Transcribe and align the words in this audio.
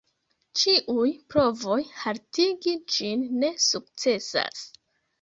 Ĉiuj 0.61 1.11
provoj 1.33 1.77
haltigi 2.05 2.77
ĝin 2.97 3.31
ne 3.45 3.55
sukcesas. 3.71 4.69